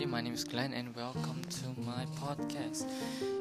everybody. 0.00 0.06
My 0.06 0.20
name 0.22 0.34
is 0.34 0.44
Glenn, 0.44 0.72
and 0.72 0.94
welcome 0.96 1.42
to 1.44 1.80
my 1.80 2.06
podcast. 2.16 2.86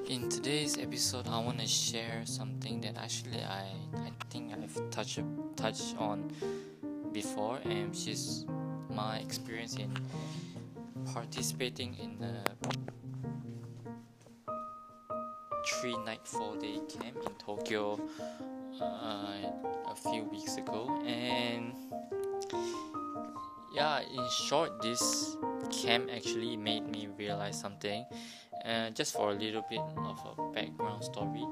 In 0.10 0.28
today's 0.30 0.78
episode, 0.78 1.28
I 1.28 1.40
want 1.40 1.60
to 1.60 1.68
share 1.68 2.22
something 2.26 2.82
that 2.82 2.98
actually 2.98 3.42
I 3.44 3.68
I 3.96 4.12
think 4.30 4.52
I've 4.52 4.90
touched 4.92 5.22
touched 5.56 5.96
on 5.98 6.32
before, 7.14 7.60
and 7.64 7.96
she's 7.96 8.46
my 8.90 9.20
experience 9.20 9.76
in 9.76 9.92
participating 11.14 11.96
in 11.96 12.24
a 12.24 12.44
three 15.68 15.98
night 16.06 16.26
four 16.28 16.58
day 16.58 16.80
camp 16.90 17.18
in 17.26 17.34
Tokyo 17.38 18.00
uh, 18.82 19.92
a 19.92 19.96
few 19.96 20.24
weeks 20.24 20.58
ago, 20.58 20.90
and 21.06 21.74
yeah, 23.74 24.02
in 24.02 24.28
short, 24.48 24.82
this 24.82 25.38
camp 25.70 26.10
actually 26.14 26.58
made 26.58 26.88
me 26.88 27.08
realize 27.18 27.60
something. 27.60 28.06
Uh, 28.66 28.90
just 28.92 29.16
for 29.16 29.32
a 29.32 29.34
little 29.34 29.64
bit 29.70 29.80
of 29.80 30.20
a 30.38 30.52
background 30.52 31.04
story, 31.04 31.46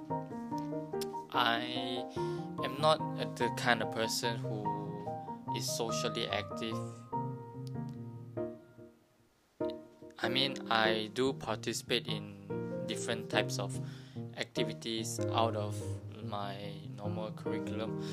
I 1.31 2.03
am 2.63 2.75
not 2.80 2.99
the 3.35 3.49
kind 3.58 3.81
of 3.81 3.91
person 3.94 4.38
who 4.38 4.66
is 5.55 5.66
socially 5.77 6.27
active. 6.27 6.77
I 10.20 10.30
mean, 10.30 10.55
I 10.70 11.09
do 11.13 11.34
participate 11.34 12.08
in 12.08 12.84
different 12.88 13.30
types 13.30 13.59
of 13.59 13.80
activities 14.38 15.20
out 15.34 15.55
of 15.55 15.75
my 16.23 16.55
normal 16.97 17.31
curriculum, 17.31 18.03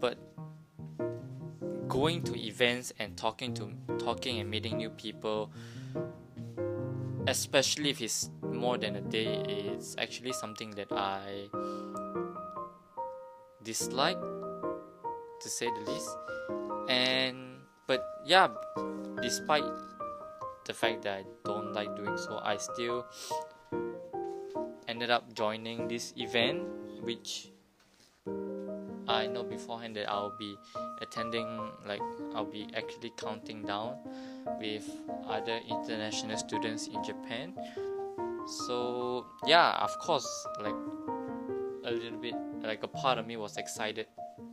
but 0.00 0.18
going 1.94 2.24
to 2.24 2.36
events 2.36 2.92
and 2.98 3.16
talking 3.16 3.54
to 3.54 3.70
talking 4.00 4.40
and 4.40 4.50
meeting 4.50 4.76
new 4.78 4.90
people 4.90 5.52
especially 7.28 7.90
if 7.90 8.02
it's 8.02 8.30
more 8.42 8.76
than 8.76 8.96
a 8.96 9.00
day 9.00 9.40
it's 9.46 9.94
actually 9.96 10.32
something 10.32 10.72
that 10.72 10.90
i 10.90 11.46
dislike 13.62 14.18
to 15.40 15.48
say 15.48 15.66
the 15.70 15.92
least. 15.92 16.10
And 16.88 17.60
but 17.86 18.02
yeah 18.26 18.48
despite 19.22 19.62
the 20.66 20.74
fact 20.74 21.02
that 21.02 21.18
i 21.18 21.24
don't 21.44 21.72
like 21.74 21.94
doing 21.94 22.18
so 22.18 22.40
i 22.42 22.56
still 22.56 23.06
ended 24.88 25.10
up 25.10 25.32
joining 25.32 25.86
this 25.86 26.12
event 26.16 26.66
which 27.02 27.53
I 29.06 29.26
know 29.26 29.42
beforehand 29.42 29.96
that 29.96 30.10
I'll 30.10 30.36
be 30.38 30.56
attending, 31.00 31.46
like, 31.86 32.00
I'll 32.34 32.44
be 32.44 32.68
actually 32.74 33.12
counting 33.16 33.62
down 33.62 33.96
with 34.58 34.88
other 35.26 35.60
international 35.68 36.36
students 36.36 36.88
in 36.88 37.02
Japan. 37.04 37.54
So, 38.66 39.26
yeah, 39.46 39.78
of 39.82 39.98
course, 39.98 40.46
like, 40.60 40.74
a 41.84 41.90
little 41.90 42.18
bit, 42.18 42.34
like, 42.62 42.82
a 42.82 42.88
part 42.88 43.18
of 43.18 43.26
me 43.26 43.36
was 43.36 43.56
excited 43.56 44.06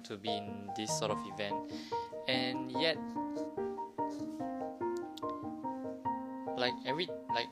to 0.04 0.18
be 0.18 0.30
in 0.30 0.70
this 0.76 0.98
sort 0.98 1.12
of 1.12 1.20
event, 1.34 1.72
and 2.28 2.72
yet, 2.72 2.98
like, 6.58 6.74
every, 6.86 7.08
like, 7.34 7.48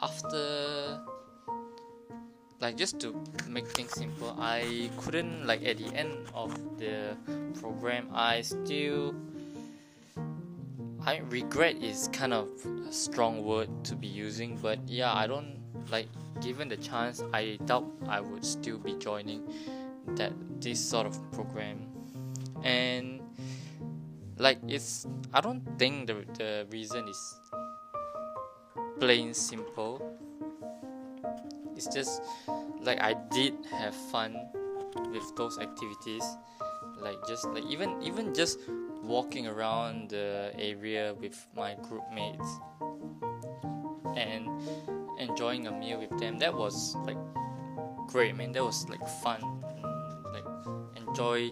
after 0.00 1.00
like 2.62 2.76
just 2.76 2.98
to 3.00 3.12
make 3.48 3.66
things 3.66 3.90
simple 3.92 4.34
i 4.38 4.88
couldn't 4.98 5.46
like 5.46 5.62
at 5.66 5.76
the 5.76 5.92
end 5.94 6.14
of 6.32 6.54
the 6.78 7.16
program 7.60 8.08
i 8.14 8.40
still 8.40 9.14
i 11.04 11.18
regret 11.28 11.76
is 11.82 12.08
kind 12.12 12.32
of 12.32 12.48
a 12.88 12.92
strong 12.92 13.44
word 13.44 13.68
to 13.84 13.94
be 13.94 14.06
using 14.06 14.56
but 14.62 14.78
yeah 14.86 15.12
i 15.12 15.26
don't 15.26 15.58
like 15.90 16.06
given 16.40 16.68
the 16.68 16.76
chance 16.76 17.22
i 17.34 17.58
doubt 17.66 17.84
i 18.08 18.20
would 18.20 18.44
still 18.44 18.78
be 18.78 18.94
joining 18.94 19.42
that 20.16 20.32
this 20.60 20.80
sort 20.80 21.06
of 21.06 21.18
program. 21.32 21.86
And 22.62 23.20
like 24.38 24.58
it's 24.66 25.06
i 25.34 25.40
don't 25.40 25.62
think 25.78 26.06
the, 26.06 26.24
the 26.38 26.66
reason 26.70 27.06
is 27.08 27.40
plain 28.98 29.34
simple. 29.34 30.18
It's 31.76 31.86
just 31.86 32.22
like 32.82 33.00
I 33.00 33.14
did 33.30 33.54
have 33.70 33.94
fun 34.10 34.36
with 35.10 35.36
those 35.36 35.58
activities 35.58 36.24
like 37.00 37.16
just 37.26 37.48
like 37.50 37.64
even 37.64 38.02
even 38.02 38.34
just 38.34 38.58
walking 39.02 39.46
around 39.46 40.10
the 40.10 40.52
area 40.58 41.14
with 41.20 41.46
my 41.56 41.74
group 41.88 42.04
mates 42.14 42.60
and 44.16 44.48
enjoying 45.18 45.66
a 45.66 45.72
meal 45.72 45.98
with 45.98 46.16
them 46.18 46.38
that 46.38 46.54
was 46.54 46.94
like 47.06 47.16
great 48.12 48.36
man. 48.36 48.52
That 48.52 48.62
was 48.62 48.88
like 48.88 49.00
fun. 49.24 49.40
Like 50.32 50.44
enjoy 50.96 51.50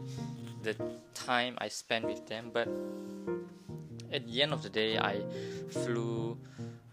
the 0.63 0.77
time 1.15 1.55
I 1.59 1.69
spent 1.69 2.05
with 2.05 2.27
them. 2.29 2.51
But 2.53 2.69
at 4.13 4.27
the 4.27 4.43
end 4.43 4.53
of 4.53 4.63
the 4.63 4.69
day 4.69 4.99
I 4.99 5.25
flew 5.71 6.37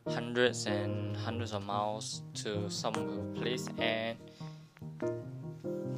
hundreds 0.10 0.66
and 0.66 1.16
hundreds 1.18 1.54
of 1.54 1.64
miles 1.64 2.24
to 2.36 2.70
some 2.70 3.34
place 3.36 3.68
and 3.78 4.18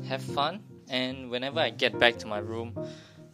have 0.06 0.22
fun. 0.22 0.62
And 0.90 1.30
whenever 1.30 1.60
I 1.60 1.70
get 1.70 2.00
back 2.00 2.18
to 2.20 2.28
my 2.28 2.40
room 2.40 2.74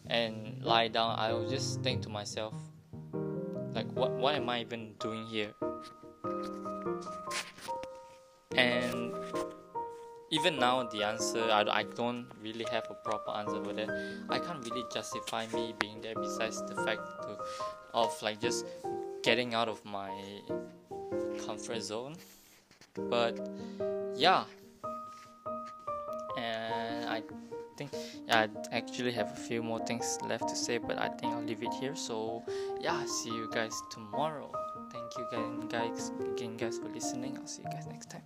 and 0.07 0.63
lie 0.63 0.87
down 0.87 1.17
I 1.17 1.33
will 1.33 1.49
just 1.49 1.81
think 1.81 2.01
to 2.03 2.09
myself 2.09 2.53
like 3.73 3.91
what 3.93 4.11
what 4.11 4.35
am 4.35 4.49
I 4.49 4.61
even 4.61 4.93
doing 4.99 5.25
here? 5.27 5.53
And 8.55 9.13
even 10.31 10.57
now 10.57 10.83
the 10.83 11.03
answer 11.03 11.43
I, 11.43 11.65
I 11.69 11.83
don't 11.83 12.27
really 12.41 12.65
have 12.71 12.87
a 12.89 12.93
proper 12.93 13.31
answer 13.31 13.63
for 13.63 13.73
that. 13.73 13.89
I 14.29 14.39
can't 14.39 14.63
really 14.63 14.83
justify 14.93 15.47
me 15.53 15.75
being 15.79 16.01
there 16.01 16.15
besides 16.15 16.61
the 16.67 16.75
fact 16.83 17.01
to, 17.23 17.37
of 17.93 18.21
like 18.21 18.39
just 18.39 18.65
getting 19.25 19.55
out 19.55 19.67
of 19.67 19.83
my 19.83 20.11
comfort 21.45 21.81
zone. 21.81 22.15
But 23.09 23.35
yeah. 24.15 24.43
And 26.37 27.09
i 27.09 27.23
think 27.77 27.91
yeah, 28.27 28.47
i 28.71 28.75
actually 28.75 29.11
have 29.11 29.31
a 29.31 29.35
few 29.47 29.61
more 29.63 29.79
things 29.85 30.17
left 30.29 30.47
to 30.47 30.55
say 30.55 30.77
but 30.77 30.97
i 30.97 31.09
think 31.09 31.33
i'll 31.33 31.43
leave 31.43 31.63
it 31.63 31.73
here. 31.73 31.95
So 31.95 32.43
yeah 32.79 33.03
see 33.05 33.29
you 33.29 33.49
guys 33.51 33.75
tomorrow. 33.89 34.51
Thank 34.93 35.17
you 35.17 35.27
again, 35.27 35.67
guys 35.67 36.11
again 36.33 36.55
guys 36.57 36.77
for 36.77 36.89
listening. 36.89 37.37
I'll 37.37 37.47
see 37.47 37.63
you 37.63 37.69
guys 37.69 37.87
next 37.87 38.09
time 38.11 38.23